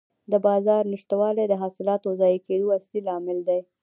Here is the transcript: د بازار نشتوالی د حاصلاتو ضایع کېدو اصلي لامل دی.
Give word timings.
د 0.31 0.33
بازار 0.45 0.83
نشتوالی 0.93 1.45
د 1.47 1.53
حاصلاتو 1.61 2.09
ضایع 2.21 2.39
کېدو 2.47 2.67
اصلي 2.77 2.99
لامل 3.07 3.39
دی. 3.47 3.59